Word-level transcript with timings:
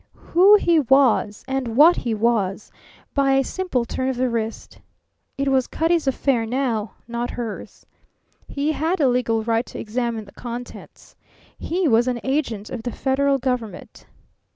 Who 0.33 0.55
he 0.55 0.79
was 0.79 1.45
and 1.47 1.77
what 1.77 1.97
he 1.97 2.15
was, 2.15 2.71
by 3.13 3.33
a 3.33 3.43
simple 3.43 3.85
turn 3.85 4.09
of 4.09 4.15
the 4.17 4.29
wrist. 4.29 4.79
It 5.37 5.49
was 5.49 5.67
Cutty's 5.67 6.07
affair 6.07 6.43
now, 6.43 6.93
not 7.07 7.29
hers. 7.29 7.85
He 8.47 8.71
had 8.71 8.99
a 8.99 9.07
legal 9.07 9.43
right 9.43 9.67
to 9.67 9.77
examine 9.79 10.25
the 10.25 10.31
contents. 10.31 11.15
He 11.55 11.87
was 11.87 12.07
an 12.07 12.19
agent 12.23 12.71
of 12.71 12.81
the 12.81 12.91
Federal 12.91 13.37
Government. 13.37 14.07